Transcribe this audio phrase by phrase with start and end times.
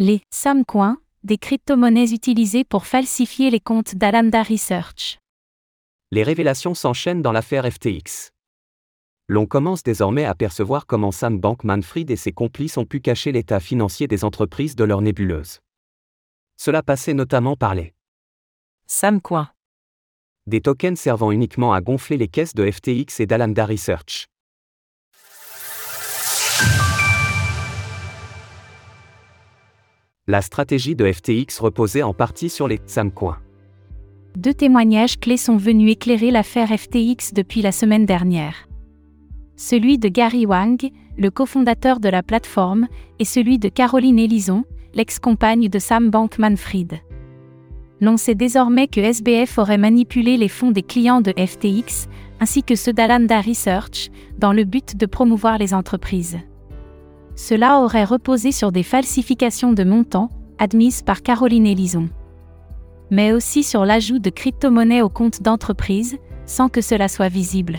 [0.00, 5.18] Les Samcoins, des crypto-monnaies utilisées pour falsifier les comptes d'Alamda Research.
[6.12, 8.30] Les révélations s'enchaînent dans l'affaire FTX.
[9.26, 13.58] L'on commence désormais à percevoir comment Sam Bankman-Fried et ses complices ont pu cacher l'état
[13.58, 15.58] financier des entreprises de leur nébuleuse.
[16.56, 17.92] Cela passait notamment par les
[18.86, 19.50] Samcoin.
[20.46, 24.28] des tokens servant uniquement à gonfler les caisses de FTX et d'Alamda Research.
[30.30, 33.38] La stratégie de FTX reposait en partie sur les Samcoins.
[34.36, 38.68] Deux témoignages clés sont venus éclairer l'affaire FTX depuis la semaine dernière.
[39.56, 42.88] Celui de Gary Wang, le cofondateur de la plateforme,
[43.18, 47.00] et celui de Caroline Ellison, l'ex-compagne de Sam Bankman-Fried.
[48.02, 52.06] L'on sait désormais que SBF aurait manipulé les fonds des clients de FTX,
[52.38, 56.36] ainsi que ceux d'Alamda Research, dans le but de promouvoir les entreprises.
[57.38, 60.28] Cela aurait reposé sur des falsifications de montants,
[60.58, 62.08] admises par Caroline Ellison.
[63.12, 67.78] Mais aussi sur l'ajout de crypto-monnaies aux comptes d'entreprise, sans que cela soit visible.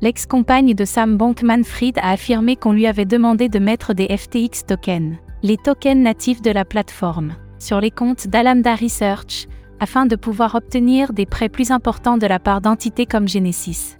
[0.00, 5.16] L'ex-compagne de Sam Bankman-Fried a affirmé qu'on lui avait demandé de mettre des FTX tokens,
[5.42, 9.48] les tokens natifs de la plateforme, sur les comptes d'Alamda Research,
[9.80, 13.98] afin de pouvoir obtenir des prêts plus importants de la part d'entités comme Genesis.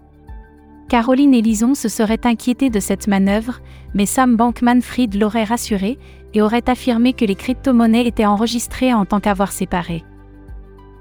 [0.89, 3.61] Caroline Ellison se serait inquiétée de cette manœuvre,
[3.95, 5.99] mais Sam Bankman-Fried l'aurait rassurée
[6.33, 10.05] et aurait affirmé que les crypto-monnaies étaient enregistrées en tant qu'avoir séparé.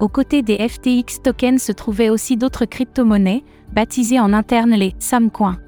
[0.00, 5.58] Aux côtés des FTX tokens se trouvaient aussi d'autres crypto-monnaies, baptisées en interne les Samcoins.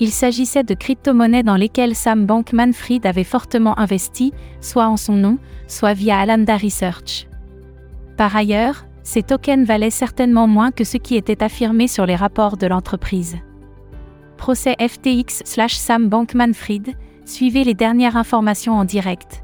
[0.00, 5.38] Il s'agissait de crypto-monnaies dans lesquelles Sam Bankman-Fried avait fortement investi, soit en son nom,
[5.68, 7.28] soit via Alamda Research.
[8.16, 12.56] Par ailleurs, ces tokens valaient certainement moins que ce qui était affirmé sur les rapports
[12.56, 13.36] de l'entreprise.
[14.36, 19.42] Procès FTX slash Sam Bankman-Fried, suivez les dernières informations en direct.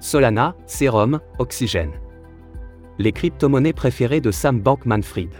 [0.00, 1.92] Solana, Serum, Oxygène.
[2.98, 5.30] Les crypto-monnaies préférées de Sam Bankman-Fried.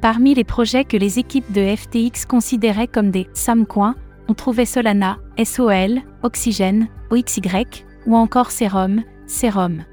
[0.00, 3.94] Parmi les projets que les équipes de FTX considéraient comme des Samcoins,
[4.28, 7.40] on trouvait Solana, SOL, Oxygène, OXY,
[8.06, 9.84] ou encore Serum, Serum.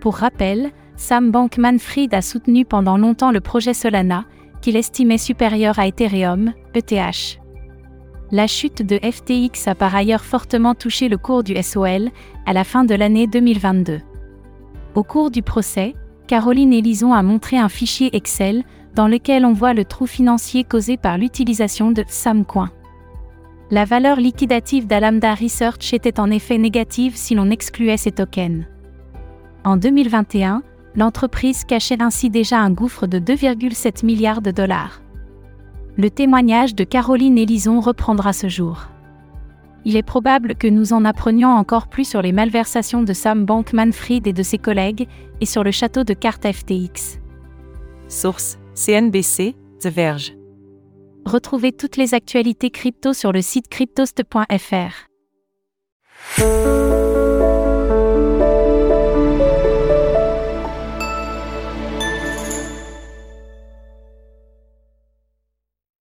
[0.00, 4.24] Pour rappel, Sam Bankman-Fried a soutenu pendant longtemps le projet Solana,
[4.60, 7.40] qu'il estimait supérieur à Ethereum, ETH.
[8.30, 12.08] La chute de FTX a par ailleurs fortement touché le cours du SOL
[12.46, 14.00] à la fin de l'année 2022.
[14.94, 15.94] Au cours du procès,
[16.28, 18.62] Caroline Ellison a montré un fichier Excel
[18.94, 22.70] dans lequel on voit le trou financier causé par l'utilisation de Samcoin.
[23.70, 28.64] La valeur liquidative d'Alamda Research était en effet négative si l'on excluait ces tokens.
[29.64, 30.62] En 2021,
[30.96, 35.02] l'entreprise cachait ainsi déjà un gouffre de 2,7 milliards de dollars.
[35.96, 38.88] Le témoignage de Caroline Ellison reprendra ce jour.
[39.84, 44.26] Il est probable que nous en apprenions encore plus sur les malversations de Sam Bankman-Fried
[44.26, 45.08] et de ses collègues,
[45.40, 47.18] et sur le château de cartes FTX.
[48.08, 50.34] Source CNBC, The Verge.
[51.24, 55.08] Retrouvez toutes les actualités crypto sur le site cryptost.fr.